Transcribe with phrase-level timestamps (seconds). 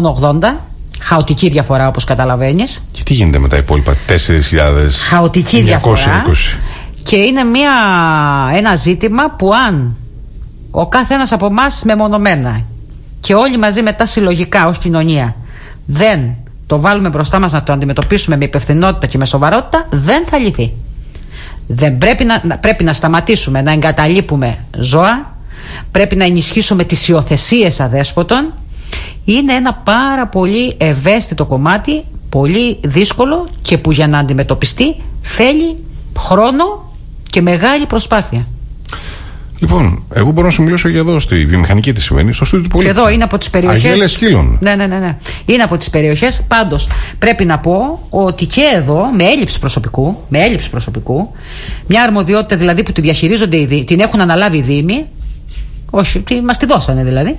[0.00, 0.44] μόνο 80.
[1.00, 2.84] Χαοτική διαφορά όπως καταλαβαίνεις.
[2.92, 4.16] Και τι γίνεται με τα υπόλοιπα 4.000.
[5.08, 6.24] Χαοτική διαφορά.
[7.02, 7.70] Και είναι μια,
[8.54, 9.96] ένα ζήτημα που αν
[10.70, 12.62] ο κάθε ένας από εμάς μεμονωμένα
[13.20, 15.34] και όλοι μαζί μετά συλλογικά ως κοινωνία
[15.86, 16.34] δεν
[16.66, 20.72] το βάλουμε μπροστά μας να το αντιμετωπίσουμε με υπευθυνότητα και με σοβαρότητα δεν θα λυθεί.
[21.66, 25.36] Δεν πρέπει να, πρέπει να σταματήσουμε να εγκαταλείπουμε ζώα,
[25.90, 28.52] πρέπει να ενισχύσουμε τις υιοθεσίες αδέσποτων.
[29.24, 35.76] Είναι ένα πάρα πολύ ευαίσθητο κομμάτι, πολύ δύσκολο και που για να αντιμετωπιστεί θέλει
[36.18, 36.92] χρόνο
[37.30, 38.46] και μεγάλη προσπάθεια.
[39.60, 42.70] Λοιπόν, εγώ μπορώ να σου μιλήσω για εδώ στη βιομηχανική τη συμβαίνει, στο στούδιο του
[42.70, 42.92] πολίτη.
[42.92, 43.88] Και εδώ είναι από τις περιοχέ.
[43.88, 44.58] Αγέλε Χίλων.
[44.60, 45.16] Ναι, ναι, ναι, ναι.
[45.44, 46.42] Είναι από τις περιοχές.
[46.48, 51.32] Πάντως, πρέπει να πω ότι και εδώ, με έλλειψη προσωπικού, με έλλειψη προσωπικού,
[51.86, 55.06] μια αρμοδιότητα δηλαδή που τη διαχειρίζονται οι Δήμοι, την έχουν αναλάβει οι Δήμοι,
[55.90, 57.38] όχι, τι, μας τη δώσανε δηλαδή,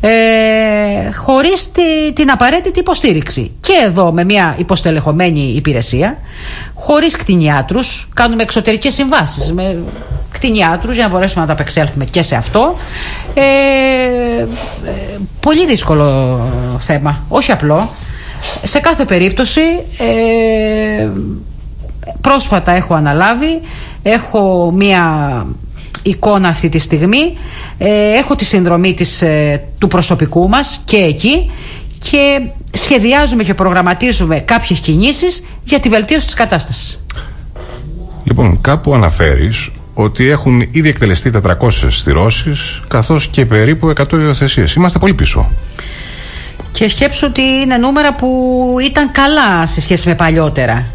[0.00, 1.70] ε, χωρίς
[2.14, 3.50] την απαραίτητη υποστήριξη.
[3.60, 6.18] Και εδώ με μια υποστελεχωμένη υπηρεσία,
[6.74, 9.78] χωρίς κτηνιάτρους, κάνουμε εξωτερικές συμβάσεις με
[10.30, 12.76] κτηνιάτρους για να μπορέσουμε να τα απεξέλθουμε και σε αυτό.
[13.34, 14.46] Ε, ε,
[15.40, 16.40] πολύ δύσκολο
[16.80, 17.90] θέμα, όχι απλό.
[18.62, 19.60] Σε κάθε περίπτωση,
[19.98, 21.08] ε,
[22.20, 23.60] πρόσφατα έχω αναλάβει,
[24.02, 25.46] έχω μία
[26.02, 27.38] εικόνα αυτή τη στιγμή,
[27.78, 29.22] ε, έχω τη συνδρομή της,
[29.78, 31.50] του προσωπικού μας και εκεί
[32.10, 32.40] και
[32.72, 37.00] σχεδιάζουμε και προγραμματίζουμε κάποιες κινήσεις για τη βελτίωση της κατάστασης.
[38.24, 44.74] Λοιπόν, κάπου αναφέρεις ότι έχουν ήδη εκτελεστεί 400 στηρώσεις καθώς και περίπου 100 υιοθεσίες.
[44.74, 45.50] Είμαστε πολύ πίσω.
[46.72, 50.86] Και σκέψω ότι είναι νούμερα που ήταν καλά σε σχέση με παλιότερα.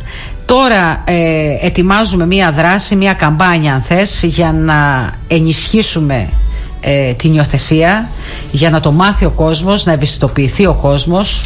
[0.47, 6.29] Τώρα ε, ετοιμάζουμε μία δράση, μία καμπάνια αν θες για να ενισχύσουμε
[6.81, 8.07] ε, την υιοθεσία
[8.51, 11.41] για να το μάθει ο κόσμος, να ευαισθητοποιηθεί ο κόσμος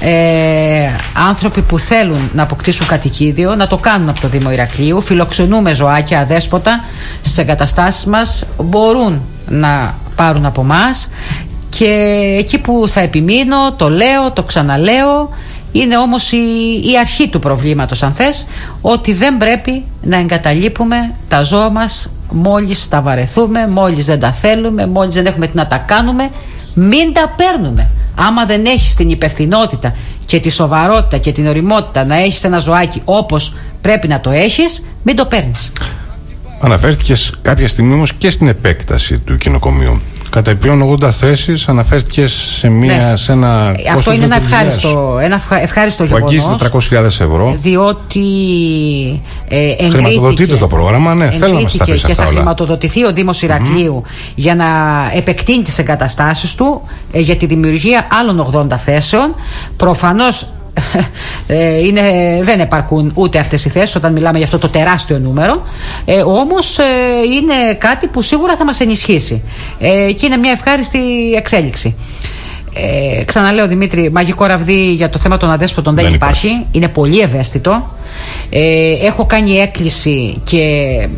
[0.00, 0.88] ε,
[1.28, 5.00] άνθρωποι που θέλουν να αποκτήσουν κατοικίδιο να το κάνουν από το Δήμο Ηρακλείου.
[5.00, 6.84] Φιλοξενούμε ζωάκια αδέσποτα
[7.22, 8.44] στις εγκαταστάσεις μας.
[8.62, 10.94] Μπορούν να πάρουν από εμά
[11.68, 11.86] και
[12.38, 15.30] εκεί που θα επιμείνω, το λέω, το ξαναλέω.
[15.72, 16.36] Είναι όμως η,
[16.84, 18.46] η αρχή του προβλήματος αν θες
[18.80, 24.86] Ότι δεν πρέπει να εγκαταλείπουμε τα ζώα μας Μόλις τα βαρεθούμε, μόλις δεν τα θέλουμε
[24.86, 26.30] Μόλις δεν έχουμε τι να τα κάνουμε
[26.74, 29.94] Μην τα παίρνουμε Άμα δεν έχεις την υπευθυνότητα
[30.26, 34.86] και τη σοβαρότητα και την οριμότητα να έχεις ένα ζωάκι όπως πρέπει να το έχεις,
[35.02, 35.72] μην το παίρνεις.
[36.60, 40.00] Αναφέρθηκες κάποια στιγμή όμως και στην επέκταση του κοινοκομείου.
[40.32, 43.16] Κατά επιπλέον 80 θέσεις αναφέρθηκε σε, μία, ναι.
[43.16, 43.74] σε ένα.
[43.76, 46.24] Ε, αυτό είναι ένα ευχάριστο, ένα ευχάριστο γεγονό.
[46.24, 47.56] Που αγγίζει 400.000 ευρώ.
[47.60, 48.22] Διότι.
[49.48, 53.42] Ε, Χρηματοδοτείται το πρόγραμμα, ναι, θέλω να μας τα πεις Και θα χρηματοδοτηθεί ο Δήμος
[53.42, 54.02] Ηρακλείου
[54.34, 54.66] για να
[55.14, 56.82] επεκτείνει τις εγκαταστάσεις του
[57.12, 59.34] ε, για τη δημιουργία άλλων 80 θέσεων.
[59.76, 60.46] Προφανώς
[61.46, 62.02] ε, είναι,
[62.42, 65.62] δεν επαρκούν ούτε αυτές οι θέσεις όταν μιλάμε για αυτό το τεράστιο νούμερο
[66.04, 66.82] ε, όμως ε,
[67.34, 69.42] είναι κάτι που σίγουρα θα μας ενισχύσει
[69.78, 71.96] ε, και είναι μια ευχάριστη εξέλιξη
[72.74, 76.66] ε, ξαναλέω Δημήτρη, μαγικό ραβδί για το θέμα των αδέσποτων δεν, υπάρχει.
[76.72, 77.90] Είναι πολύ ευαίσθητο.
[78.50, 80.58] Ε, έχω κάνει έκκληση και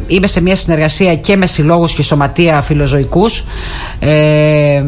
[0.06, 3.44] είμαι σε μια συνεργασία και με συλλόγους και σωματεία φιλοζωικούς.
[3.98, 4.84] Ε,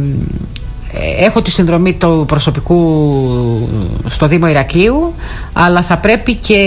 [1.18, 2.78] έχω τη συνδρομή του προσωπικού
[4.06, 5.14] στο Δήμο Ηρακλείου
[5.52, 6.58] αλλά θα πρέπει και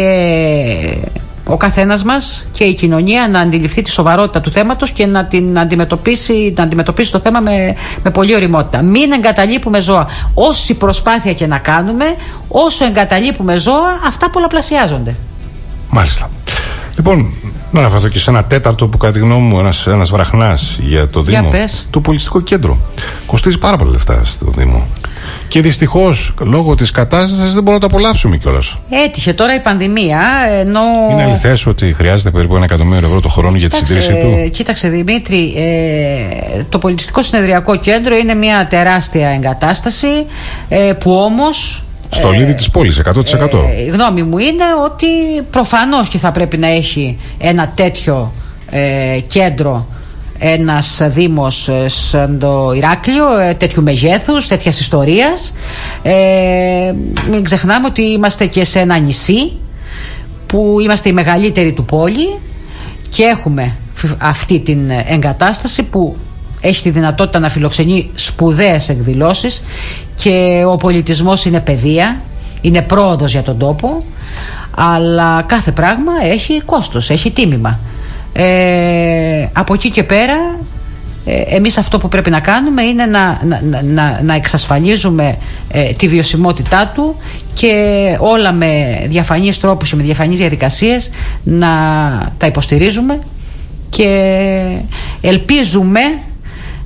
[1.52, 5.60] ο καθένας μας και η κοινωνία να αντιληφθεί τη σοβαρότητα του θέματος και να την
[5.60, 8.82] αντιμετωπίσει, να αντιμετωπίσει το θέμα με, με πολύ οριμότητα.
[8.82, 10.08] Μην εγκαταλείπουμε ζώα.
[10.34, 12.06] Όση προσπάθεια και να κάνουμε,
[12.48, 15.16] όσο εγκαταλείπουμε ζώα, αυτά πολλαπλασιάζονται.
[15.90, 16.30] Μάλιστα.
[16.96, 17.34] Λοιπόν,
[17.72, 21.10] να αναφερθώ και σε ένα τέταρτο που κατά τη γνώμη μου ένας, ένας βραχνάς για
[21.10, 21.50] το Δήμο.
[21.52, 22.78] Για Το πολιτιστικό κέντρο.
[23.26, 24.88] Κοστίζει πάρα πολλά λεφτά στο Δήμο.
[25.48, 28.78] Και δυστυχώς λόγω της κατάστασης δεν μπορούμε να το απολαύσουμε κιόλας.
[28.90, 30.22] Έτυχε τώρα η πανδημία.
[30.60, 30.82] Ενώ...
[31.12, 34.90] Είναι αληθές ότι χρειάζεται περίπου ένα εκατομμύριο ευρώ το χρόνο για τη συντήρησή του; Κοίταξε
[34.90, 40.26] Δημήτρη, ε, το πολιτιστικό συνεδριακό κέντρο είναι μια τεράστια εγκατάσταση
[40.70, 45.08] ε, που όμως στο λίδι της πόλης 100% ε, η γνώμη μου είναι ότι
[45.52, 48.34] προφανώς και θα πρέπει να έχει ένα τέτοιο
[48.70, 49.88] ε, κέντρο
[50.40, 55.54] ένας δήμος ε, σαν το Ηράκλειο ε, τέτοιου μεγέθους, τέτοιας ιστορίας.
[56.02, 56.94] Ε,
[57.30, 59.52] μην ξεχνάμε ότι είμαστε και σε ένα νησί
[60.46, 62.40] που είμαστε οι μεγαλύτεροι του πόλη
[63.10, 63.76] και έχουμε
[64.20, 66.16] αυτή την εγκατάσταση που
[66.62, 69.64] έχει τη δυνατότητα να φιλοξενεί σπουδαίες εκδηλώσεις
[70.16, 72.22] και ο πολιτισμός είναι παιδεία,
[72.62, 74.04] είναι πρόοδος για τον τόπο
[74.76, 77.80] αλλά κάθε πράγμα έχει κόστος, έχει τίμημα.
[78.34, 80.60] Ε, από εκεί και πέρα
[81.26, 85.38] ε, εμείς αυτό που πρέπει να κάνουμε είναι να, να, να, να εξασφαλίζουμε
[85.72, 87.16] ε, τη βιωσιμότητά του
[87.54, 87.74] και
[88.20, 91.10] όλα με διαφανείς τρόπους και με διαφανείς διαδικασίες
[91.44, 91.68] να
[92.38, 93.20] τα υποστηρίζουμε
[93.90, 94.62] και
[95.22, 96.00] ελπίζουμε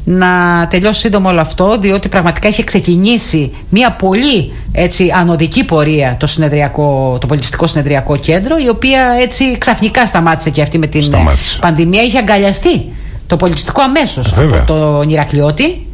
[0.03, 0.27] να
[0.69, 7.17] τελειώσει σύντομα όλο αυτό διότι πραγματικά είχε ξεκινήσει μια πολύ έτσι ανωδική πορεία το, συνεδριακό,
[7.21, 11.57] το πολιτιστικό συνεδριακό κέντρο η οποία έτσι ξαφνικά σταμάτησε και αυτή με την Σταμάτησε.
[11.61, 12.93] πανδημία είχε αγκαλιαστεί
[13.27, 14.59] το πολιτιστικό αμέσως Βέβαια.
[14.59, 15.87] από τον Ηρακλειώτη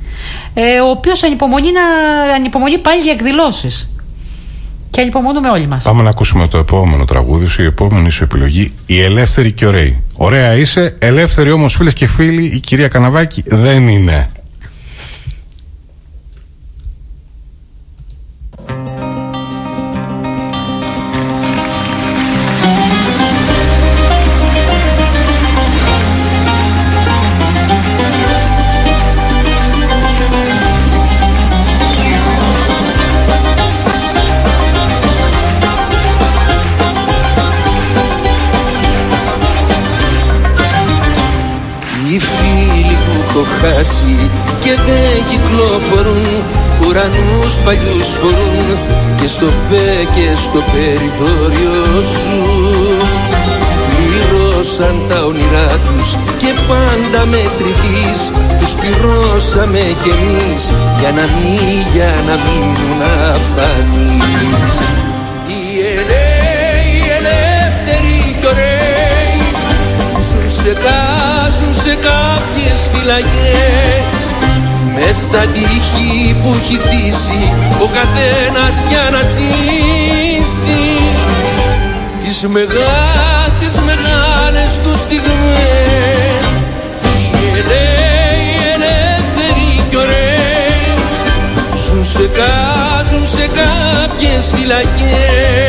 [0.53, 1.81] ε, ο οποίος ανυπομονεί, να,
[2.33, 3.89] ανυπομονεί πάλι για εκδηλώσεις
[4.89, 8.73] και ανυπομονούμε όλοι μας Πάμε να ακούσουμε το επόμενο τραγούδι σου, η επόμενη σου επιλογή,
[8.85, 9.95] η Ελεύθερη και Ωραία.
[10.21, 14.29] Ωραία είσαι, ελεύθερη όμως φίλες και φίλοι, η κυρία Καναβάκη δεν είναι.
[46.99, 48.77] Ουρανούς παλιούς φορούν
[49.15, 52.39] και στο πέ και στο περιθώριο σου.
[53.95, 58.21] Πλήρωσαν τα όνειρά τους και πάντα μετρητής
[58.59, 63.01] Τους πληρώσαμε κι εμείς για να μην, για να μείνουν
[63.31, 64.77] αφανείς.
[65.47, 69.41] Οι ελεύθεροι, οι ελεύθεροι κι ωραίοι
[70.27, 74.28] Ζουν σε κάζουν σε κάποιες φυλακές
[74.95, 77.41] Μες στα τείχη που έχει χτίσει
[77.83, 80.81] ο καθένας για να ζήσει.
[82.23, 86.45] Τις μεγά, τις μεγάλες του στιγμές.
[87.03, 90.49] Οι ελεύθεροι, οι ελεύθεροι κι ωραίοι
[91.85, 95.68] Ζουν σε κάζουν σε κάποιες φυλακές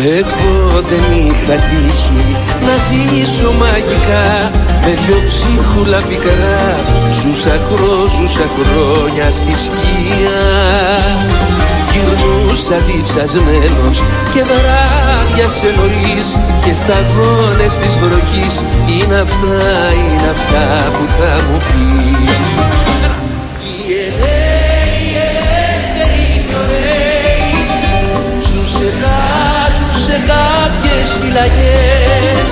[0.00, 2.36] Εγώ δεν είχα τύχει
[2.66, 4.50] να ζήσω μαγικά
[4.80, 6.76] Με δυο ψίχουλα πικρά
[7.10, 10.40] Ζούσα χρό, ζούσα χρόνια στη σκία
[11.90, 14.02] Γυρνούσα διψασμένος
[14.32, 21.58] και βράδια σε νωρίς Και σταγόνες της βροχής Είναι αυτά, είναι αυτά που θα μου
[21.58, 22.87] πεις
[30.98, 32.50] κάποιες φυλακές.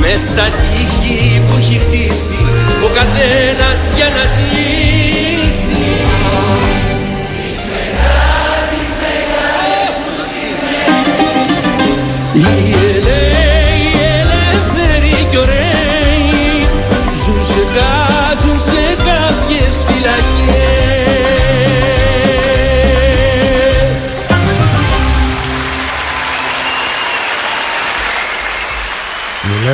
[0.00, 2.38] Μες στα τείχη που έχει χτίσει
[2.84, 5.80] ο καθένας για να ζήσει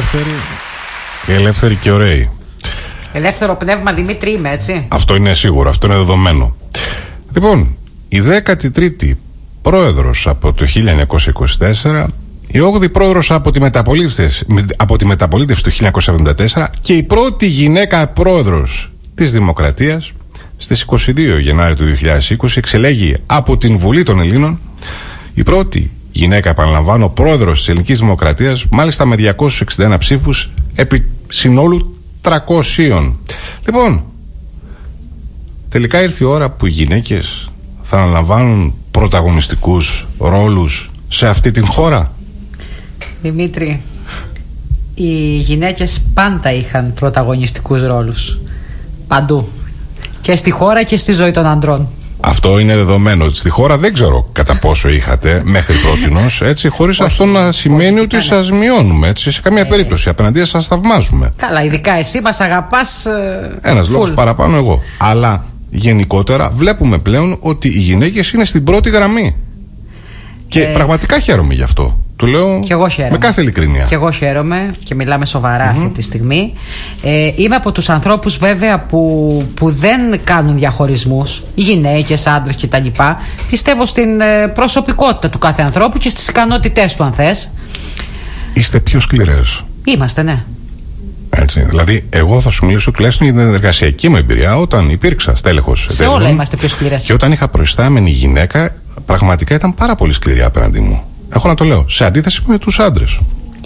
[0.06, 0.36] Η Ελεύθερη,
[1.26, 2.28] η Ελεύθερη και Ωραία.
[3.12, 6.56] Ελεύθερο πνεύμα Δημήτρη είμαι έτσι Αυτό είναι σίγουρο, αυτό είναι δεδομένο.
[7.34, 7.76] Λοιπόν,
[8.08, 9.12] η 13η
[9.62, 10.66] πρόεδρος από το
[11.84, 12.06] 1924,
[12.46, 15.70] η 8η πρόεδρος από τη μεταπολίτευση, από τη μεταπολίτευση του
[16.54, 20.12] 1974 και η πρώτη γυναίκα πρόεδρος της Δημοκρατίας
[20.56, 21.84] στις 22 Γενάρη του
[22.42, 24.60] 2020 εξελέγει από την Βουλή των Ελλήνων
[25.34, 33.16] η πρώτη γυναίκα, επαναλαμβάνω, πρόεδρος της Ελληνικής Δημοκρατίας, μάλιστα με 261 ψήφους επί συνόλου 300.
[33.66, 34.02] Λοιπόν,
[35.68, 37.50] τελικά ήρθε η ώρα που οι γυναίκες
[37.82, 42.12] θα αναλαμβάνουν πρωταγωνιστικούς ρόλους σε αυτή την χώρα.
[43.22, 43.80] Δημήτρη,
[44.94, 48.38] οι γυναίκες πάντα είχαν πρωταγωνιστικούς ρόλους.
[49.08, 49.48] Παντού.
[50.20, 51.88] Και στη χώρα και στη ζωή των ανδρών.
[52.28, 53.28] Αυτό είναι δεδομένο.
[53.28, 58.16] Στη χώρα δεν ξέρω κατά πόσο είχατε μέχρι πρότινος, έτσι, χωρίς αυτό να σημαίνει ότι
[58.16, 58.22] ήταν.
[58.22, 60.08] σας μειώνουμε, έτσι, σε καμία περίπτωση.
[60.08, 61.32] Απέναντία σας θαυμάζουμε.
[61.36, 63.90] Καλά, ειδικά εσύ μας αγαπάς ε, Ένας full.
[63.90, 64.82] λόγος παραπάνω εγώ.
[64.98, 69.36] Αλλά γενικότερα βλέπουμε πλέον ότι οι γυναίκες είναι στην πρώτη γραμμή.
[70.48, 72.00] Και πραγματικά χαίρομαι γι' αυτό.
[72.16, 72.58] Το λέω Ε.
[72.58, 73.12] Κι εγώ χαίρομαι.
[73.12, 73.84] με κάθε ειλικρίνεια.
[73.84, 76.52] Και εγώ χαίρομαι και μιλάμε σοβαρά αυτή τη στιγμή.
[77.02, 82.86] Ε, είμαι από τους ανθρώπους βέβαια που, που δεν κάνουν διαχωρισμούς, γυναίκες, άντρες κτλ.
[83.50, 87.50] Πιστεύω στην ε, προσωπικότητα του κάθε ανθρώπου και στις ικανότητές του αν θες.
[88.52, 89.64] είστε πιο σκληρές.
[89.84, 90.44] Είμαστε, ναι.
[91.30, 91.60] Έτσι.
[91.60, 95.86] Δηλαδή, εγώ θα σου μιλήσω τουλάχιστον για την εργασιακή μου εμπειρία όταν υπήρξα στέλεχος.
[95.90, 97.04] Σε όλα είμαστε πιο σκληρές.
[97.04, 98.74] Και όταν είχα προϊστάμενη γυναίκα,
[99.06, 101.02] πραγματικά ήταν πάρα πολύ σκληρή απέναντί μου.
[101.28, 101.88] Έχω να το λέω.
[101.88, 103.18] Σε αντίθεση με τους άντρες.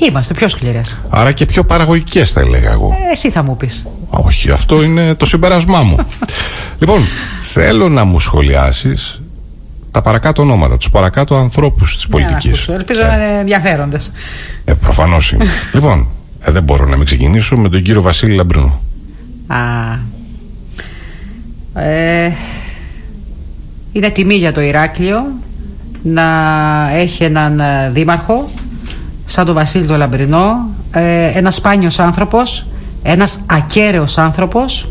[0.09, 1.01] Είμαστε πιο σκληρές.
[1.09, 2.97] Άρα και πιο παραγωγικές, θα έλεγα εγώ.
[3.09, 3.87] Ε, εσύ θα μου πεις.
[4.09, 5.97] Όχι, αυτό είναι το συμπέρασμά μου.
[6.81, 7.05] λοιπόν,
[7.43, 9.21] θέλω να μου σχολιάσεις
[9.91, 12.69] τα παρακάτω ονόματα, τους παρακάτω ανθρώπους της πολιτικής.
[12.69, 14.13] Ελπίζω να είναι ενδιαφέροντες.
[14.65, 15.45] Ε, προφανώς είναι.
[15.75, 16.09] λοιπόν,
[16.41, 18.81] ε, δεν μπορώ να μην ξεκινήσω με τον κύριο Βασίλη Λαμπρινό.
[19.47, 19.59] Α.
[21.83, 22.33] Ε,
[23.93, 25.23] είναι τιμή για το Ηράκλειο
[26.03, 26.25] να
[26.95, 28.49] έχει έναν ε, δήμαρχο
[29.25, 32.67] σαν τον Βασίλη το Λαμπρινό ε, ένας σπάνιος άνθρωπος
[33.03, 34.89] ένας ακέραιος άνθρωπος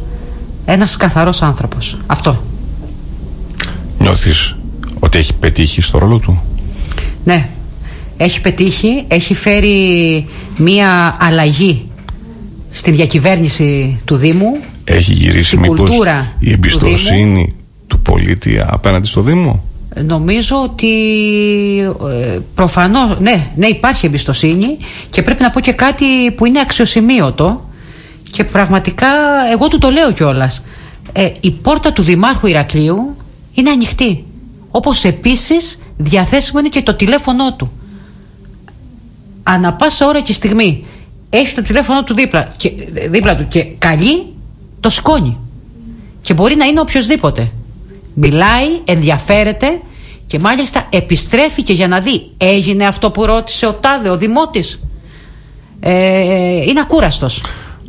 [0.65, 1.97] ένας καθαρός άνθρωπος.
[2.05, 2.43] Αυτό.
[3.99, 4.55] Νιώθεις
[4.99, 6.41] ότι έχει πετύχει στο ρόλο του;
[7.23, 7.49] Ναι.
[8.17, 11.85] Έχει πετύχει, έχει φέρει μία αλλαγή
[12.69, 15.89] στην διακυβέρνηση του Δήμου Έχει γυρίσει μήπως
[16.39, 17.55] η εμπιστοσύνη του,
[17.87, 19.63] του πολίτη απέναντι στο Δήμο;
[19.95, 20.91] Νομίζω ότι
[22.09, 24.77] ε, προφανώς, ναι, ναι υπάρχει εμπιστοσύνη
[25.09, 27.69] και πρέπει να πω και κάτι που είναι αξιοσημείωτο
[28.31, 29.07] και πραγματικά
[29.51, 30.63] εγώ του το λέω κιόλας.
[31.13, 33.15] Ε, η πόρτα του Δημάρχου Ηρακλείου
[33.53, 34.25] είναι ανοιχτή.
[34.71, 37.71] Όπως επίσης διαθέσιμο είναι και το τηλέφωνό του.
[39.43, 40.85] Ανά πάσα ώρα και στιγμή
[41.29, 42.71] έχει το τηλέφωνο του δίπλα, και,
[43.09, 44.33] δίπλα του και καλεί,
[44.79, 45.37] το σκόνη.
[46.21, 47.51] Και μπορεί να είναι οποιοδήποτε.
[48.21, 49.79] Μιλάει, ενδιαφέρεται
[50.27, 54.79] και μάλιστα επιστρέφει και για να δει έγινε αυτό που ρώτησε ο Τάδε, ο Δημότης.
[55.79, 57.41] Ε, είναι ακούραστος.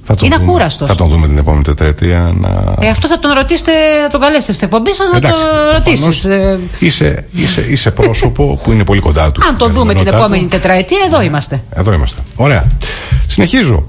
[0.05, 0.89] Θα τον είναι δούμε, ακούραστος.
[0.89, 2.75] Θα τον δούμε την επόμενη τετραετία να...
[2.81, 3.73] Ε, αυτό θα τον ρωτήσετε,
[4.03, 6.25] θα τον καλέσετε στην εκπομπή σας να Εντάξει, το ρωτήσεις.
[6.25, 9.43] Ε, Είσαι, είσαι, είσαι πρόσωπο που είναι πολύ κοντά του.
[9.49, 11.63] αν το δούμε την επόμενη τετραετία, εδώ είμαστε.
[11.71, 12.21] Εδώ είμαστε.
[12.37, 12.71] Ωραία.
[13.27, 13.87] Συνεχίζω.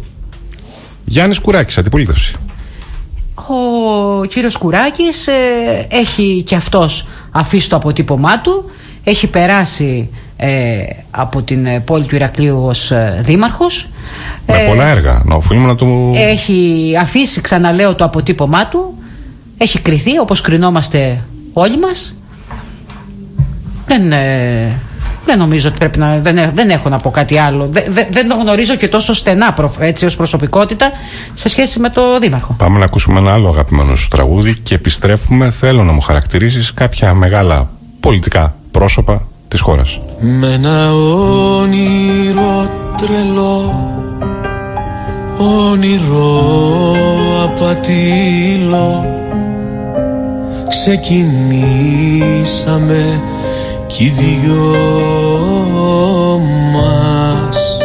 [1.06, 2.36] Γιάννης Κουράκης, αντιπολίτευση.
[3.36, 5.34] Ο κύριος Κουράκης ε,
[5.90, 8.72] έχει και αυτός αφήσει το αποτύπωμά του.
[9.04, 13.88] Έχει περάσει ε, από την ε, πόλη του Ηρακλείου ως ε, δήμαρχος.
[14.46, 15.86] Με πολλά έργα, να οφείλουμε να το...
[16.14, 18.96] έχει αφήσει ξαναλέω το αποτύπωμά του.
[19.58, 21.24] Έχει κριθεί όπως κρινόμαστε
[21.54, 22.16] όλοι μας.
[23.86, 24.80] Δεν, ε,
[25.26, 26.18] δεν νομίζω ότι πρέπει να.
[26.18, 27.68] Δεν, ε- δεν έχω να πω κάτι άλλο.
[27.72, 30.92] Δεν, δεν, δεν το γνωρίζω και τόσο στενά προ, έτσι ως προσωπικότητα
[31.34, 32.56] σε σχέση με το Δήμαρχο.
[32.58, 35.50] Πάμε να ακούσουμε ένα άλλο αγαπημένο σου τραγούδι και επιστρέφουμε.
[35.50, 40.00] Θέλω να μου χαρακτηρίσεις κάποια μεγάλα πολιτικά πρόσωπα της χώρας.
[40.20, 43.86] Με ένα όνειρο τρελό
[45.38, 46.44] Όνειρο
[47.44, 49.06] απατήλο
[50.70, 51.82] Ξεκινήσαμε
[53.92, 54.76] κι οι δυο
[56.74, 57.78] μας.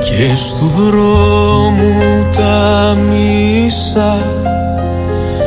[0.00, 4.16] Και στου δρόμου τα μίσα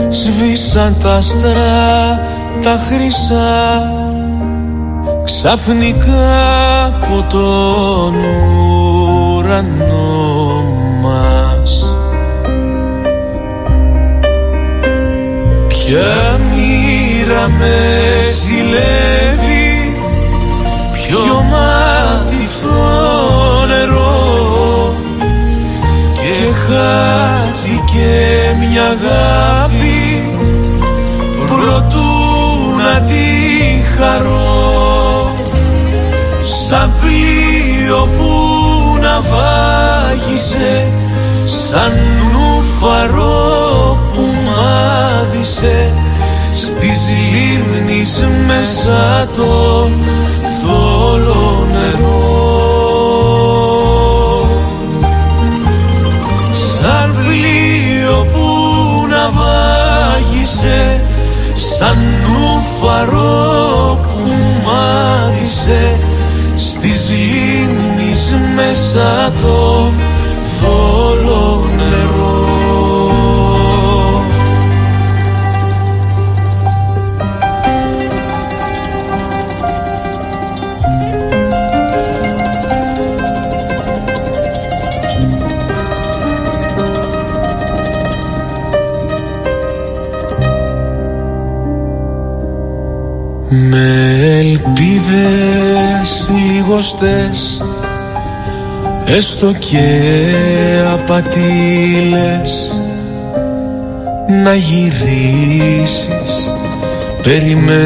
[0.10, 2.20] Σβήσαν τα άστρα
[2.62, 3.92] τα χρυσά.
[5.24, 8.14] Ξαφνικά από τον
[9.36, 10.64] ουρανό
[11.02, 11.86] μας.
[15.68, 16.40] Ποια
[17.28, 17.76] μοίρα με
[18.44, 19.96] ζηλεύει
[20.94, 22.48] Ποιο μάτι
[23.68, 24.94] νερό.
[26.14, 28.10] Και χάθηκε
[28.60, 30.24] μια αγάπη
[31.38, 32.10] Προτού
[32.84, 33.24] να τη
[33.98, 35.36] χαρώ.
[36.68, 38.32] Σαν πλοίο που
[39.02, 40.88] να βάγισε
[41.46, 41.92] Σαν
[42.32, 45.94] νουφαρό που μάδισε
[46.58, 49.90] Στις λίμνης μέσα το
[50.64, 52.48] θόλο νερό.
[56.54, 58.48] Σαν πλοίο που
[59.10, 61.02] να βάγισε
[61.54, 61.98] Σαν
[62.28, 64.32] νουφαρό που
[64.66, 66.00] μάδισε
[66.56, 69.92] Στις λίμνης μέσα το
[70.60, 71.57] θόλο
[93.50, 97.62] Με ελπίδες λιγοστές
[99.06, 100.02] Έστω και
[100.94, 102.82] απατήλες
[104.44, 106.08] Να γυρίσεις
[107.24, 107.78] Περιμένω.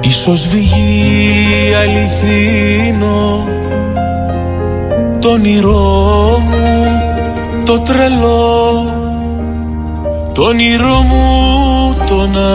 [0.00, 3.48] Ίσως βγει αληθινό
[5.18, 6.86] το όνειρό μου
[7.64, 9.01] το τρελό
[10.34, 12.52] το όνειρό μου το ναυαγισμένο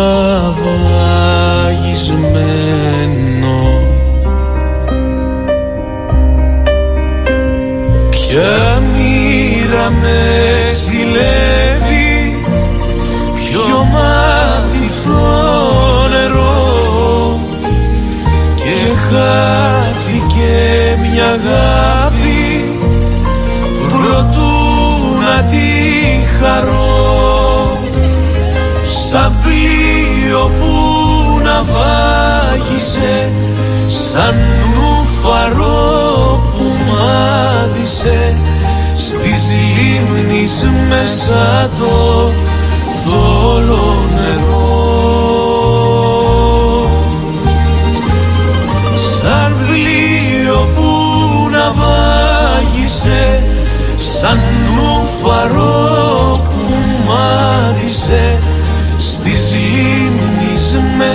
[8.09, 10.19] Ποια μοίρα με
[10.85, 12.41] ζηλεύει
[13.35, 15.27] Ποιο μάτιθο
[16.09, 17.39] νερό
[18.55, 18.77] Και
[19.09, 20.55] χάθηκε
[21.01, 22.41] μια αγάπη
[23.89, 24.46] Προτού
[31.57, 33.31] να βάγισε
[33.87, 34.35] Σαν
[34.73, 38.35] νουφαρό που μάδισε
[38.95, 39.43] Στις
[39.75, 42.31] λίμνης μέσα το
[43.03, 44.75] θόλο νερό.
[49.21, 50.89] Σαν πλοίο που
[51.51, 53.43] να βάγισε
[53.97, 54.39] Σαν
[54.75, 56.73] νουφαρό που
[57.07, 58.46] μάδισε Στις λίμνης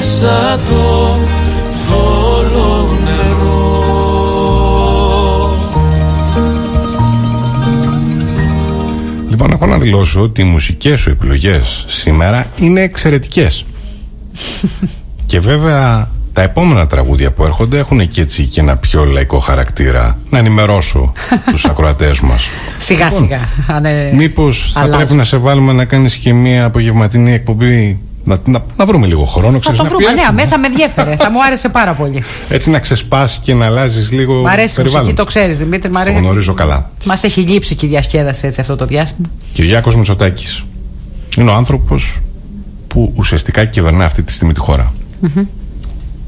[0.03, 1.19] μέσα το
[1.87, 3.61] θόλο νερό
[9.29, 13.65] Λοιπόν, έχω να δηλώσω ότι οι μουσικές σου επιλογές σήμερα είναι εξαιρετικές.
[15.27, 20.19] και βέβαια τα επόμενα τραγούδια που έρχονται έχουν και έτσι και ένα πιο λαϊκό χαρακτήρα.
[20.31, 21.13] Να ενημερώσω
[21.51, 22.49] τους ακροατές μας.
[22.77, 23.49] Σιγά Λοιπόν, σιγά.
[23.77, 24.97] αν, ε, Μήπως θα αλλάζουν.
[24.99, 29.25] πρέπει να σε βάλουμε να κάνεις και μια απογευματινή εκπομπή; Να, να, να βρούμε λίγο
[29.25, 30.05] χρόνο, Θα ξέρεις, το να βρούμε.
[30.05, 30.41] Ναι, πιέσουμε.
[30.41, 31.17] αμέ θα με διέφερε.
[31.17, 32.23] θα μου άρεσε πάρα πολύ.
[32.49, 35.01] Έτσι να ξεσπάσει και να αλλάζεις λίγο Μ' αρέσει η περιβάλλον.
[35.03, 35.91] μουσική, το ξέρεις Δημήτρη.
[35.91, 36.19] Μ' Το αρέσει.
[36.19, 36.91] γνωρίζω καλά.
[37.05, 39.27] Μας έχει λείψει και η διασκέδαση έτσι αυτό το διάστημα.
[39.53, 40.65] Κυριάκος Μητσοτάκης
[41.37, 42.19] είναι ο άνθρωπος
[42.89, 44.93] που ουσιαστικά κυβερνά αυτή τη στιγμή τη χώρα.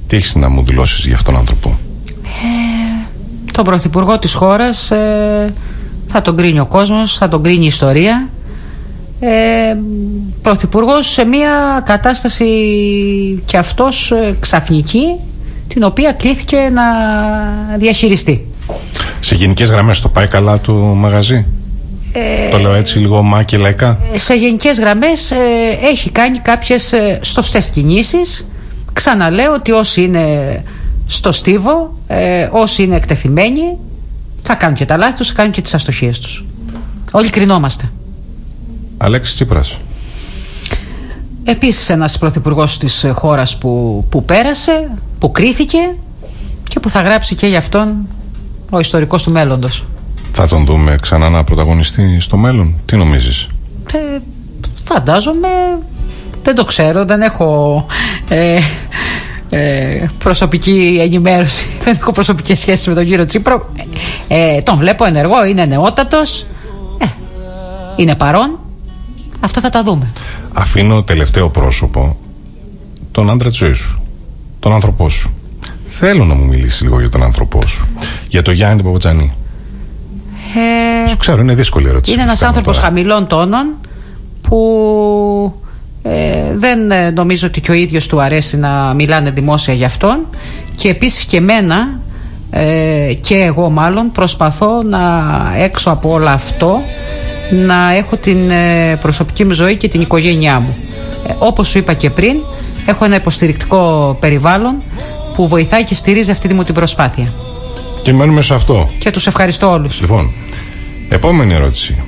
[0.06, 1.78] Τι έχεις να μου δηλώσεις για αυτόν τον άνθρωπο;
[3.52, 5.52] Τον πρωθυπουργό της χώρας ε,
[6.06, 8.28] θα τον κρίνει ο κόσμος, θα τον κρίνει η ιστορία.
[9.26, 9.76] Ε,
[10.42, 12.46] πρωθυπουργός σε μια κατάσταση
[13.46, 15.06] και αυτός ε, ξαφνική
[15.68, 16.82] την οποία κλήθηκε να
[17.78, 18.48] διαχειριστεί.
[19.20, 21.46] Σε γενικές γραμμές το πάει καλά το μαγαζί;
[22.50, 23.98] το λέω έτσι λίγο μα και λαϊκά.
[24.12, 25.37] Ε, σε γενικές γραμμές ε,
[25.82, 28.48] έχει κάνει κάποιες ε, σωστές κινήσεις.
[28.92, 30.62] Ξαναλέω ότι όσοι είναι
[31.06, 33.76] στο στίβο, ε, όσοι είναι εκτεθειμένοι,
[34.42, 36.44] θα κάνουν και τα λάθη τους, θα κάνουν και τις αστοχίες τους.
[37.10, 37.90] Όλοι κρινόμαστε.
[38.96, 39.78] Αλέξης Τσίπρας.
[41.44, 45.78] Επίσης ένας πρωθυπουργός της χώρας που, που πέρασε, που κρίθηκε
[46.68, 47.96] και που θα γράψει και για αυτόν
[48.70, 49.85] ο ιστορικός του μέλλοντος.
[50.33, 52.74] Θα τον δούμε ξανά να πρωταγωνιστεί στο μέλλον.
[52.85, 53.48] Τι νομίζεις;
[53.92, 54.18] Ε,
[54.85, 55.48] φαντάζομαι,
[56.42, 57.87] δεν το ξέρω, δεν έχω
[58.28, 58.59] ε,
[59.48, 63.68] ε, προσωπική ενημέρωση, δεν έχω προσωπικές σχέσεις με τον κύριο Τσίπρο.
[64.28, 66.46] Ε, τον βλέπω ενεργό, είναι νεότατος,
[66.98, 67.07] ε,
[67.96, 68.59] είναι παρόν,
[69.40, 70.12] αυτά θα τα δούμε.
[70.53, 72.16] Αφήνω τελευταίο πρόσωπο
[73.12, 74.01] τον άντρα της ζωής σου.
[74.61, 75.35] Τον άνθρωπό σου.
[75.85, 77.87] Θέλω να μου μιλήσεις λίγο για τον άνθρωπό σου.
[78.29, 79.33] Για τον Γιάννη Παπατζανή.
[81.05, 82.12] Ε, Σου ξέρω, είναι δύσκολη ερώτηση.
[82.12, 82.88] Είναι που ένας σου κάνω άνθρωπος τώρα.
[82.88, 83.77] χαμηλών τόνων
[84.49, 85.55] που
[86.03, 90.27] ε, δεν ε, νομίζω ότι και ο ίδιος του αρέσει να μιλάνε δημόσια για αυτόν
[90.77, 92.01] και επίσης και εμένα
[92.51, 95.01] ε, και εγώ μάλλον προσπαθώ να
[95.57, 96.83] έξω από όλο αυτό
[97.50, 100.76] να έχω την ε, προσωπική μου ζωή και την οικογένειά μου.
[101.28, 102.37] Ε, όπως σου είπα και πριν,
[102.87, 104.74] έχω ένα υποστηρικτικό περιβάλλον
[105.35, 107.33] που βοηθάει και στηρίζει αυτή τη μου την προσπάθεια.
[108.02, 108.90] Και μένουμε σε αυτό.
[108.98, 110.00] Και τους ευχαριστώ όλους.
[110.00, 110.30] Λοιπόν,
[111.09, 112.02] επόμενη ερώτηση.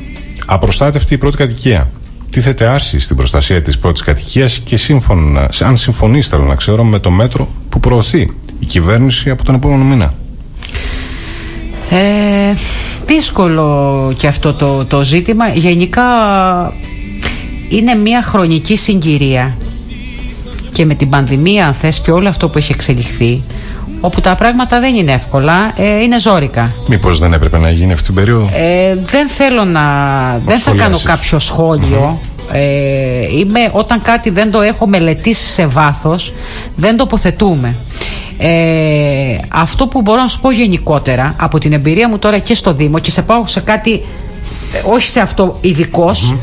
[0.46, 1.90] Απροστάτευτη η πρώτη κατοικία.
[2.30, 6.98] Τίθεται άρση στην προστασία της πρώτης κατοικίας και σύμφωνα, αν συμφωνείς, θέλω να ξέρω, με
[6.98, 10.14] το μέτρο που προωθεί η κυβέρνηση από τον επόμενο μήνα.
[11.90, 12.52] Ε,
[13.06, 15.48] δύσκολο και αυτό το, το ζήτημα.
[15.48, 16.02] Γενικά
[17.68, 19.56] είναι μια χρονική συγκυρία
[20.70, 23.44] και με την πανδημία αν θες και όλο αυτό που έχει εξελιχθεί
[24.00, 26.72] όπου τα πράγματα δεν είναι εύκολα, ε, είναι ζόρικα.
[26.86, 29.82] Μήπως δεν έπρεπε να γίνει αυτή την περίοδο; Ε, δεν θέλω να.
[30.44, 31.04] δεν θα κάνω σχολιάσεις.
[31.04, 32.20] κάποιο σχόλιο.
[32.52, 36.32] Ε, είμαι, όταν κάτι δεν το έχω μελετήσει σε βάθος
[36.76, 37.76] δεν τοποθετούμε
[38.38, 42.72] ε, αυτό που μπορώ να σου πω γενικότερα από την εμπειρία μου τώρα και στο
[42.72, 44.02] Δήμο και σε πάω σε κάτι
[44.72, 46.34] ε, όχι σε αυτό ειδικός,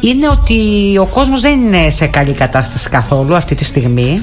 [0.00, 0.58] είναι ότι
[1.00, 4.22] ο κόσμος δεν είναι σε καλή κατάσταση καθόλου αυτή τη στιγμή.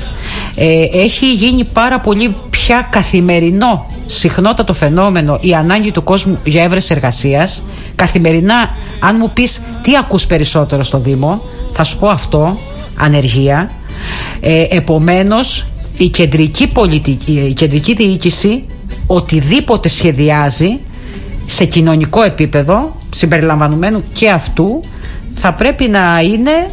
[0.56, 6.93] Ε, έχει γίνει πάρα πολύ πια καθημερινό συχνότατο φαινόμενο η ανάγκη του κόσμου για έβρεση
[6.93, 7.63] εργασίας.
[7.96, 11.41] Καθημερινά αν μου πεις τι ακούς περισσότερο στο Δήμο
[11.72, 12.58] θα σου πω αυτό
[12.98, 13.72] ανεργία.
[14.39, 15.65] Ε, επομένως
[15.98, 18.64] η κεντρική, πολιτική, η κεντρική διοίκηση
[19.08, 20.80] οτιδήποτε σχεδιάζει
[21.46, 24.82] σε κοινωνικό επίπεδο συμπεριλαμβανομένου και αυτού
[25.34, 26.70] θα πρέπει να είναι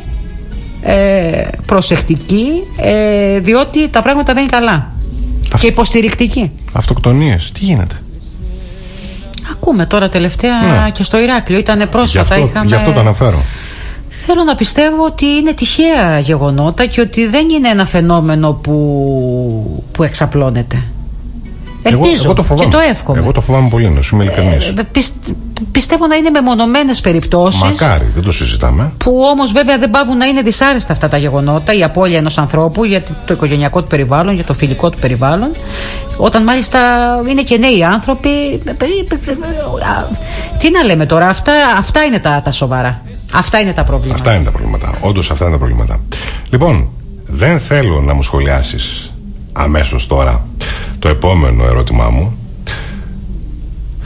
[0.82, 4.92] ε, προσεκτική ε, διότι τα πράγματα δεν είναι καλά.
[5.60, 6.50] Και υποστηρικτική.
[6.72, 7.94] Αυτοκτονίες, τι γίνεται;
[9.52, 10.90] Ακούμε τώρα τελευταία Ναι.
[10.90, 11.58] και στο Ηράκλειο.
[11.58, 12.66] Ήταν Γι' πρόσφατα αυτό, είχαμε...
[12.66, 13.42] γι' αυτό το αναφέρω
[14.16, 20.02] Θέλω να πιστεύω ότι είναι τυχαία γεγονότα και ότι δεν είναι ένα φαινόμενο που, που
[20.02, 20.82] εξαπλώνεται.
[21.82, 22.70] Ελπίζω εγώ, εγώ το φοβάμαι.
[22.70, 23.18] και το εύχομαι.
[23.18, 24.72] Εγώ το φοβάμαι πολύ, να σου είμαι ειλικρινής.
[25.64, 28.92] Ε, πισ- πιστεύω να είναι μεμονωμένες περιπτώσεις Μακάρι, δεν το συζητάμε.
[28.98, 32.84] που όμως βέβαια δεν πάβουν να είναι δυσάρεστα αυτά τα γεγονότα, η απώλεια ενός ανθρώπου
[32.84, 35.50] για το οικογενειακό του περιβάλλον, για το φιλικό του περιβάλλον,
[36.16, 36.80] όταν μάλιστα
[37.28, 38.28] είναι και νέοι άνθρωποι.
[38.28, 40.04] Α,
[40.58, 43.02] Τι να λέμε τώρα, αυτά, αυτά είναι τα, τα σοβαρά.
[43.34, 44.20] Αυτά είναι τα προβλήματα.
[44.20, 44.92] Αυτά είναι τα προβλήματα.
[45.00, 46.00] Όντως, αυτά είναι τα προβλήματα.
[46.50, 46.88] Λοιπόν,
[47.26, 49.12] δεν θέλω να μου σχολιάσεις
[49.52, 50.46] αμέσως τώρα
[50.98, 52.38] το επόμενο ερώτημά μου.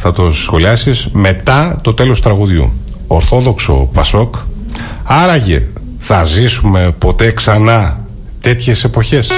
[0.00, 2.72] Θα το σχολιάσεις μετά το τέλος του τραγουδιού.
[3.06, 4.34] Ορθόδοξο Πασόκ.
[5.04, 5.66] Άραγε,
[5.98, 8.04] θα ζήσουμε ποτέ ξανά
[8.40, 9.30] τέτοιες εποχές.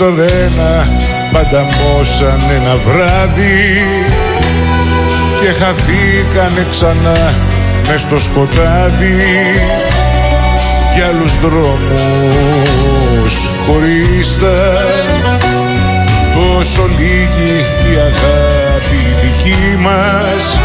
[0.00, 0.88] Σαν δυο τρένα
[1.32, 3.82] πανταμώσαν ένα βράδυ.
[5.40, 7.34] Και χαθήκανε ξανά
[7.88, 9.16] μες στο σκοτάδι.
[10.94, 13.34] Για άλλους δρόμους
[13.66, 14.82] χωρίστα
[16.34, 17.58] τόσο λίγη
[17.92, 20.58] η αγάπη δική μας.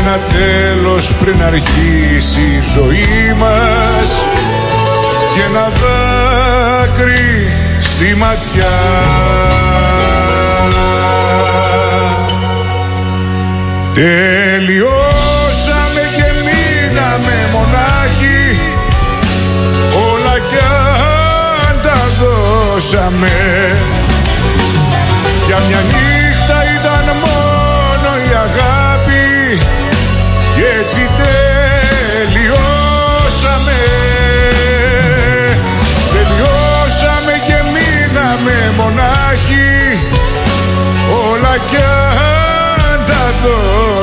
[0.00, 4.08] Ένα τέλος πριν αρχίσει η ζωή μας.
[5.34, 7.34] Και ένα δάκρυ
[7.94, 8.76] στη ματιά.
[13.92, 14.94] Τελειώσαμε
[16.16, 18.42] και μείναμε μονάχοι.
[20.12, 20.60] Όλα κι
[21.68, 23.34] αν τα δώσαμε.
[25.46, 29.24] Για μια νύχτα ήταν μόνο η αγάπη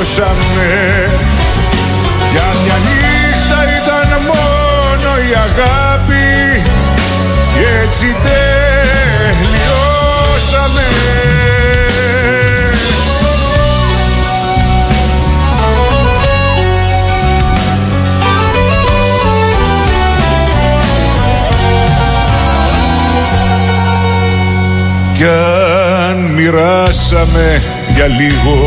[0.01, 0.71] δώσαμε
[2.31, 6.29] Για μια νύχτα ήταν μόνο η αγάπη
[7.53, 8.47] Και έτσι τελειώσαμε.
[25.13, 25.27] Κι
[26.09, 27.61] αν μοιράσαμε
[27.93, 28.57] για λίγο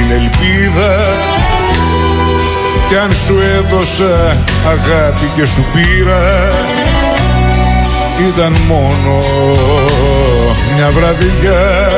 [0.00, 0.96] την ελπίδα.
[2.88, 4.36] Κι αν σου έδωσα
[4.66, 6.50] αγάπη και σου πήρα
[8.28, 9.18] Ήταν μόνο
[10.74, 11.90] μια βραδιά.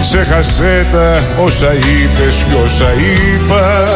[0.00, 3.88] Ξέχασέ τα όσα είπες κι όσα είπα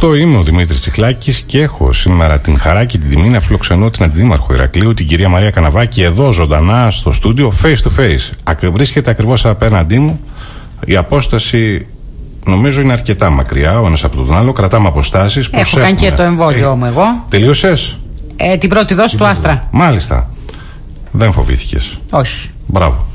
[0.00, 3.90] 89,8 είμαι ο Δημήτρης Τσιχλάκη και έχω σήμερα την χαρά και την τιμή να φιλοξενώ
[3.90, 8.30] την Αντιδήμαρχο Ηρακλείου, την κυρία Μαρία Καναβάκη, εδώ ζωντανά στο στούντιο, face to face.
[8.42, 10.20] Ακ- Βρίσκεται ακριβώς απέναντί μου.
[10.84, 11.86] Η απόσταση
[12.46, 14.52] νομίζω είναι αρκετά μακριά ο ένας από τον άλλο.
[14.52, 15.48] Κρατάμε αποστάσεις.
[15.52, 17.02] Έχω κάνει και το εμβόλιο μου εγώ.
[17.28, 17.98] Τελείωσες;
[18.36, 19.68] Ε, την πρώτη δόση του Άστρα.
[19.70, 20.30] Μάλιστα.
[21.10, 21.98] Δεν φοβήθηκες.
[22.10, 22.50] Όχι.
[22.66, 23.06] Μπράβο.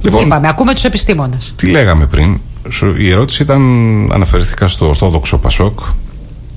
[0.00, 3.62] Λοιπόν, Είπαμε, ακούμε τους επιστήμονες τι λέγαμε πριν; Σου- Η ερώτηση ήταν,
[4.12, 5.78] αναφερθήκα στο Ορθόδοξο Πασόκ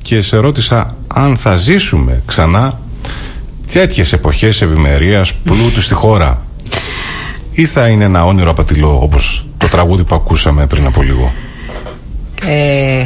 [0.02, 2.80] και σε ρώτησα αν θα ζήσουμε ξανά
[3.74, 6.42] τέτοιες εποχές ευημερίας πλούτου στη χώρα
[7.52, 11.34] ή θα είναι ένα όνειρο απατηλό όπως το τραγούδι που ακούσαμε πριν από λίγο.
[12.46, 13.06] Ε,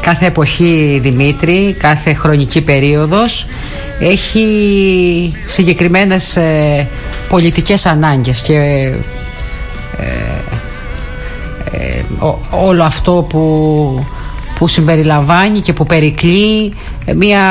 [0.00, 3.46] κάθε εποχή Δημήτρη, κάθε χρονική περίοδος
[4.00, 6.88] έχει συγκεκριμένες ε,
[7.28, 8.54] πολιτικές ανάγκες και
[12.50, 14.04] όλο αυτό που,
[14.58, 16.72] που συμπεριλαμβάνει και που περικλεί
[17.14, 17.42] μία,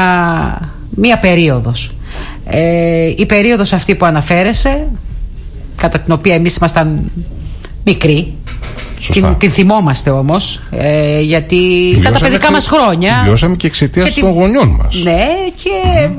[0.89, 1.95] μία περίοδος.
[3.15, 4.87] η περίοδος αυτή που αναφέρεσαι,
[5.75, 7.11] κατά την οποία εμείς ήμασταν
[7.83, 8.33] μικροί,
[9.11, 10.61] την, την θυμόμαστε όμως.
[10.71, 11.55] Ε, γιατί
[11.99, 13.13] ήταν τα παιδικά μας χρόνια.
[13.13, 15.03] Την βιώσαμε και εξαιτίας των γονιών μας.
[15.03, 15.27] Ναι,
[15.63, 16.11] και mm.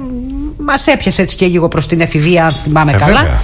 [0.57, 3.21] μας έπιασε έτσι και λίγο προς την εφηβεία, αν θυμάμαι ε, καλά.
[3.21, 3.41] Βέβαια.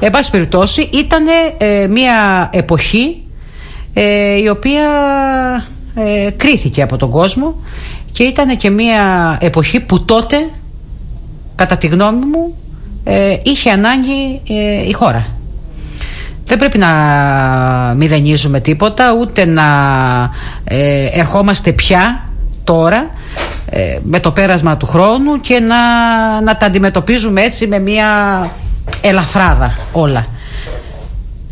[0.00, 1.24] Εν πάση περιπτώσει, ήταν
[1.58, 3.20] ε, μια εποχή
[3.98, 4.84] ε, η οποία
[5.94, 7.54] ε, κρίθηκε από τον κόσμο
[8.12, 10.50] και ήταν και μια εποχή που τότε,
[11.54, 12.56] κατά τη γνώμη μου,
[13.04, 14.40] ε, είχε ανάγκη
[14.88, 15.26] η χώρα.
[16.44, 16.88] Δεν πρέπει να
[17.96, 19.64] μηδενίζουμε τίποτα, ούτε να
[20.64, 22.28] ε, ερχόμαστε πια
[22.64, 23.10] τώρα
[23.70, 25.76] ε, με το πέρασμα του χρόνου και να,
[26.40, 28.06] να τα αντιμετωπίζουμε έτσι με μια
[29.00, 30.26] ελαφράδα όλα.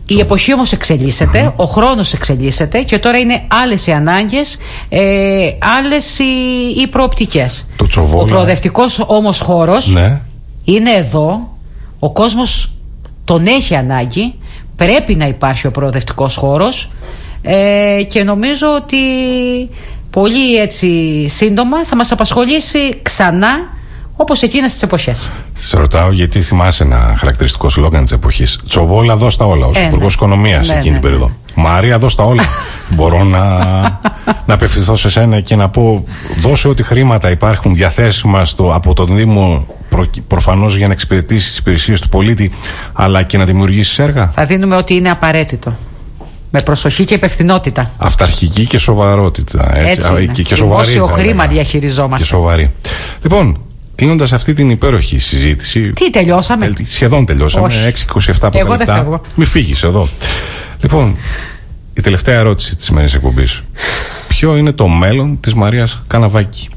[0.07, 4.57] Η εποχή όμως εξελίσσεται, ο χρόνος εξελίσσεται και τώρα είναι άλλες οι ανάγκες,
[4.89, 6.25] ε, άλλες οι,
[6.81, 7.67] οι προοπτικές.
[7.77, 10.21] Το ο προοδευτικός όμως χώρος ναι.
[10.65, 11.57] είναι εδώ,
[11.99, 12.73] ο κόσμος
[13.25, 14.35] τον έχει ανάγκη
[14.77, 16.91] πρέπει να υπάρχει ο προοδευτικός χώρος
[17.43, 18.99] ε, και νομίζω ότι
[20.11, 23.74] πολύ έτσι σύντομα θα μας απασχολήσει ξανά
[24.17, 25.31] όπως εκείνες τις εποχές.
[25.55, 29.81] Σε ρωτάω γιατί θυμάσαι ένα χαρακτηριστικό σλόγκαν της εποχής; Τσοβόλα δώσ' τα όλα ως ε,
[29.81, 30.27] Υπουργός ναι.
[30.27, 31.31] Οικονομίας ναι, εκείνη ναι, την περίοδο.
[31.55, 32.43] Μαρία δώσ' τα όλα.
[32.97, 33.59] Μπορώ να,
[34.47, 36.05] να απευθυνθώ σε σένα και να πω
[36.41, 41.59] δώσε ό,τι χρήματα υπάρχουν διαθέσιμα στο, από τον Δήμο προ, προφανώς για να εξυπηρετήσεις τις
[41.59, 42.53] υπηρεσίες του πολίτη,
[42.93, 44.29] αλλά και να δημιουργήσεις έργα.
[44.29, 45.73] Θα δίνουμε ό,τι είναι απαραίτητο.
[46.51, 47.91] Με προσοχή και υπευθυνότητα.
[47.97, 49.79] Αυταρχική και σοβαρότητα.
[49.79, 50.91] Έτσι, έτσι και, και σοβαρή.
[50.91, 52.25] Δημόσιο χρήμα διαχειριζόμαστε.
[52.25, 52.75] Και σοβαρή.
[53.23, 53.64] Λοιπόν,
[53.95, 55.93] κλείνοντας αυτή την υπέροχη συζήτηση.
[55.93, 57.93] Τι τελειώσαμε; Σχεδόν τελειώσαμε.
[58.15, 59.21] 6-27 από Εγώ δεν φεύγω.
[59.35, 60.09] Μην φύγεις εδώ.
[60.81, 61.17] λοιπόν,
[61.95, 63.63] η τελευταία ερώτηση της σημερινής εκπομπής.
[64.29, 66.69] Ποιο είναι το μέλλον της Μαρίας Καναβάκη;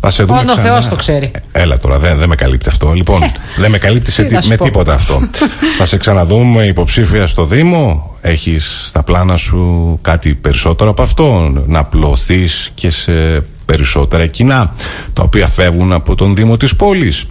[0.00, 1.30] Θα σε δούμε Μόνο ο Θεός το ξέρει.
[1.52, 2.92] Ε, έλα τώρα, δεν, δεν με καλύπτει αυτό.
[2.92, 5.20] Λοιπόν, ε, δεν με καλύπτει σε, με τίποτα αυτό.
[5.78, 8.16] θα σε ξαναδούμε υποψήφια στο Δήμο.
[8.20, 11.52] Έχεις στα πλάνα σου κάτι περισσότερο από αυτό.
[11.66, 14.74] Να πλωθεί και σε περισσότερα κοινά
[15.12, 17.26] τα οποία φεύγουν από τον Δήμο της πόλης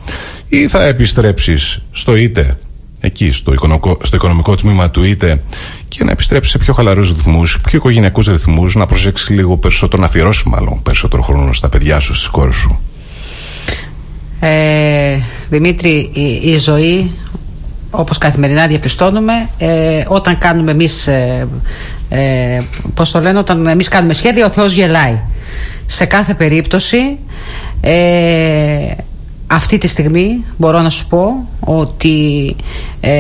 [0.48, 2.58] ή θα επιστρέψεις στο ΙΤΕ
[3.06, 5.42] εκεί στο οικονομικό, στο οικονομικό τμήμα του ΙΤΕ
[5.88, 10.08] και να επιστρέψεις σε πιο χαλαρούς ρυθμούς, πιο οικογενειακούς ρυθμούς, να προσέξεις λίγο περισσότερο, να
[10.08, 12.80] αφιερώσεις μάλλον περισσότερο χρόνο στα παιδιά σου, στις κόρες σου.
[14.40, 15.18] Ε,
[15.50, 16.10] Δημήτρη,
[16.44, 17.12] η, ζωή,
[17.90, 21.48] όπως καθημερινά διαπιστώνουμε, ε, όταν κάνουμε εμείς, ε,
[22.16, 22.62] ε,
[22.94, 25.20] πώς το λένε, όταν εμείς κάνουμε σχέδια, ο Θεός γελάει.
[25.86, 27.18] Σε κάθε περίπτωση,
[27.82, 28.92] ε,
[29.48, 32.56] αυτή τη στιγμή μπορώ να σου πω ότι
[33.00, 33.14] ε,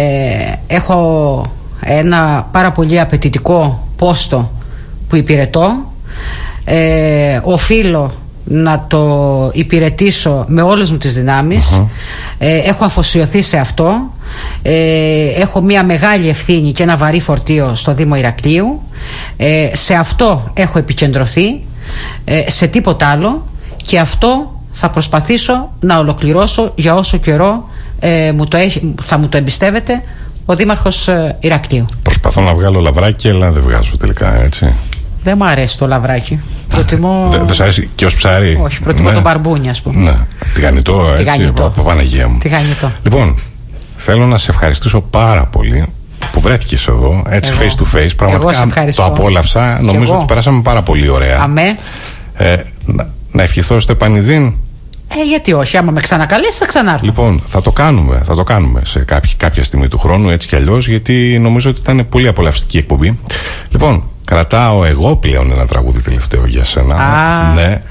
[0.68, 1.42] έχω
[1.82, 4.52] ένα πάρα πολύ απαιτητικό πόστο
[5.08, 5.92] που υπηρετώ.
[6.66, 11.82] Ε, οφείλω να το υπηρετήσω με όλες μου τις δυναμεις
[12.38, 14.13] ε, έχω αφοσιωθεί σε αυτό
[14.62, 18.82] ε, έχω μια μεγάλη ευθύνη και ένα βαρύ φορτίο στο Δήμο Ηρακλείου
[19.38, 21.62] ε, σε αυτό έχω επικεντρωθεί
[22.48, 23.48] σε τίποτα άλλο
[23.86, 27.70] και αυτό θα προσπαθήσω να ολοκληρώσω για όσο καιρό
[28.36, 28.58] μου το
[29.04, 30.02] θα μου το εμπιστεύετε
[30.46, 31.86] ο Δήμαρχος ε, Ηρακλείου.
[32.04, 34.74] Προσπαθώ να βγάλω λαβράκι, αλλά δεν βγάζω τελικά έτσι.
[35.24, 36.40] Δεν μου αρέσει το λαβράκι.
[36.68, 37.28] Προτιμώ...
[37.32, 39.16] Δεν σα αρέσει και ως ψάρι; Όχι, προτιμώ ναι.
[39.16, 40.00] το μπαρμπούνι, ας πούμε.
[40.00, 40.16] Ναι.
[40.54, 41.18] Τηγανιτό, έτσι.
[41.18, 41.66] Τηγανιτό.
[41.66, 42.38] Από Παναγία μου.
[42.38, 42.92] Τηγανιτό.
[43.04, 43.40] Λοιπόν,
[43.96, 45.86] θέλω να σε ευχαριστήσω πάρα πολύ
[46.32, 47.60] που βρέθηκες εδώ, έτσι Εγώ.
[47.62, 48.10] face to face.
[48.18, 49.80] Πραγματικά το απόλαυσα.
[49.82, 51.40] Νομίζω ότι περάσαμε πάρα πολύ ωραία.
[51.42, 51.78] Αμέ.
[52.34, 54.54] Ε, να, να ευχηθώ στο Επανιδίν
[55.20, 57.06] ε, γιατί όχι, άμα με ξανακαλέσεις θα ξανάρθω.
[57.06, 60.56] Λοιπόν, θα το κάνουμε, θα το κάνουμε σε κάποια, κάποια στιγμή του χρόνου, έτσι κι
[60.56, 63.20] αλλιώς, γιατί νομίζω ότι ήταν πολύ απολαυστική εκπομπή.
[63.70, 66.96] Λοιπόν, κρατάω εγώ πλέον ένα τραγούδι τελευταίο για σένα.
[66.96, 67.54] Α.
[67.54, 67.82] Ναι.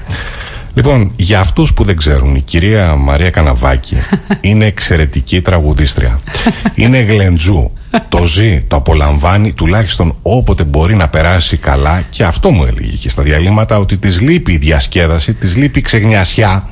[0.75, 3.97] Λοιπόν, για αυτούς που δεν ξέρουν, η κυρία Μαρία Καναβάκη
[4.41, 6.19] είναι εξαιρετική τραγουδίστρια.
[6.75, 7.71] είναι γλεντζού.
[8.09, 13.09] Το ζει, το απολαμβάνει, τουλάχιστον όποτε μπορεί να περάσει καλά και αυτό μου έλεγε και
[13.09, 16.67] στα διαλύματα ότι της λείπει η διασκέδαση, της λείπει η ξεγνιασιά.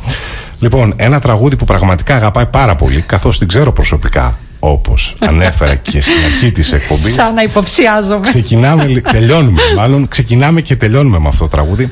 [0.60, 6.02] Λοιπόν, ένα τραγούδι που πραγματικά αγαπάει πάρα πολύ, καθώς την ξέρω προσωπικά, όπως ανέφερα και
[6.02, 7.14] στην αρχή της εκπομπής.
[7.14, 8.28] Σαν να υποψιάζομαι.
[8.28, 9.62] Ξεκινάμε, τελειώνουμε.
[9.76, 11.92] Μάλλον ξεκινάμε και τελειώνουμε με αυτό το τραγούδι.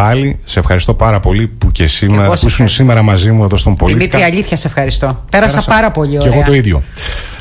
[0.00, 3.76] Πάλι σε ευχαριστώ πάρα πολύ που και σήμερα, που ήσουν σήμερα μαζί μου εδώ στον
[3.76, 3.98] Πολίτη.
[3.98, 5.24] Δημήτρη, αλήθεια σε ευχαριστώ.
[5.30, 6.30] Πέρασα, πάρα πολύ ωραία.
[6.30, 6.82] Και εγώ το ίδιο.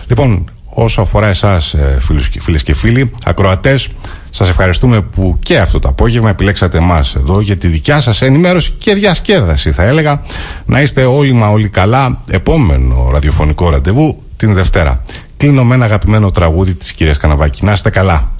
[0.08, 1.98] Λοιπόν, όσο αφορά εσάς, ε,
[2.40, 3.90] φίλες και φίλοι, ακροατές,
[4.30, 8.72] Σας ευχαριστούμε που και αυτό το απόγευμα επιλέξατε εμάς εδώ για τη δικιά σας ενημέρωση
[8.80, 10.22] και διασκέδαση θα έλεγα
[10.66, 15.02] να είστε όλοι μα όλοι καλά επόμενο ραδιοφωνικό ραντεβού την Δευτέρα.
[15.38, 17.66] Κλείνω με ένα αγαπημένο τραγούδι της κυρίας Καναβάκη.
[17.66, 18.32] Να είστε καλά.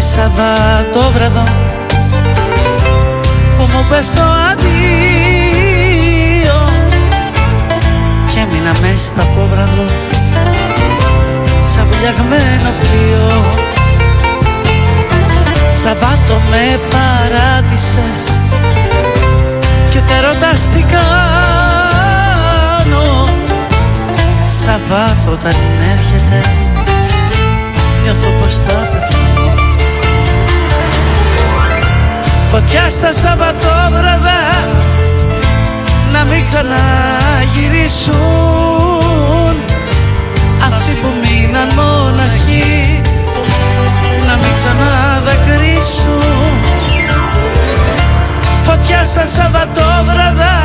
[0.00, 1.44] Σαββατόβραδο
[3.56, 4.68] που μου πες το αντίο
[8.26, 9.86] και έμεινα μες στα πόβραδο
[11.74, 13.28] σαν βουλιαγμένο πλοίο.
[15.84, 18.20] Σαββάτο με παράτησες
[19.90, 22.04] και ούτε ρωτάς τι κάνω
[24.64, 25.54] Σαββάτο όταν
[25.92, 26.40] έρχεται
[28.02, 28.93] νιώθω πως θα
[32.56, 34.40] Φωτιά στα Σαββατόβραδα.
[36.12, 38.14] Να μην ξαναγυρίσουν
[40.66, 43.00] αυτοί που μείναν μοναχοί
[44.26, 46.52] να μην ξαναδακρύσουν
[48.64, 50.56] Φωτιά στα Σαββατόβραδα.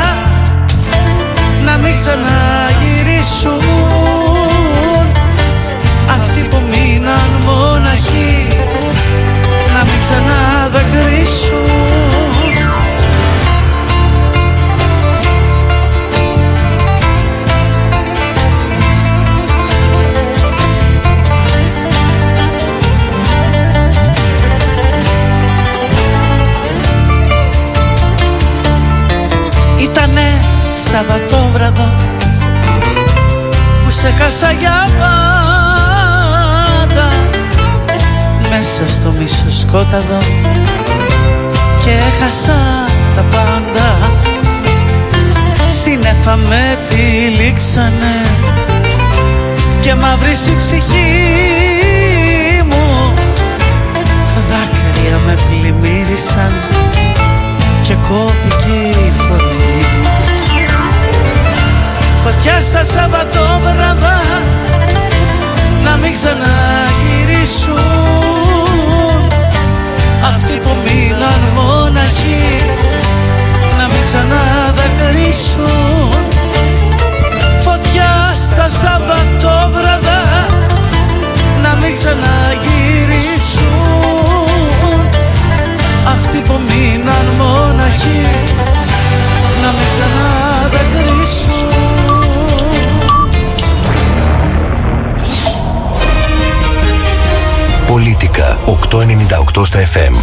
[1.65, 3.61] Να μην ξαναγυρίσουν
[6.15, 8.38] αυτοί που μείναν μοναχοί να μην
[10.89, 11.67] ξαναδακρύσουν
[29.81, 30.41] Ήτανε
[30.73, 31.89] Σαββατόβραδο
[33.85, 35.28] που σε χάσα για πάντα
[38.61, 40.19] μέσα στο μισό σκόταδο
[41.83, 44.11] και έχασα τα πάντα.
[45.83, 48.21] Σύννεφα με τυλίξανε
[49.81, 51.11] και μαύρισε η ψυχή
[52.65, 53.13] μου.
[54.49, 56.53] Δάκρυα με πλημμύρισαν
[57.81, 59.85] και κόπηκε η φωνή.
[62.23, 64.21] Φωτιά στα Σαββατόβραδα
[65.83, 67.89] να μην ξαναγυρίσουν.
[67.89, 68.28] αυτοί
[70.69, 72.49] που μείναν μοναχοί
[73.77, 75.69] να μην ξαναδακρύσουν
[77.59, 78.13] Φωτιά
[78.45, 80.21] στα Σαββατόβραδα
[81.63, 83.69] να μην ξαναγυρίσουν.
[86.07, 88.27] Αυτοί που μείναν μοναχοί
[89.61, 91.69] να μην ξαναδακρύσουν
[97.87, 98.57] Πολίτικα
[99.55, 100.13] 898 στα FM